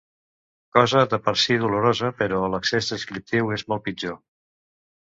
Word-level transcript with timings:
Cosa 0.77 1.03
de 1.11 1.19
per 1.27 1.33
si 1.43 1.59
dolorosa, 1.65 2.11
però 2.23 2.41
l'excés 2.55 2.91
descriptiu 2.95 3.57
és 3.59 3.71
molt 3.73 3.89
pitjor. 3.91 4.21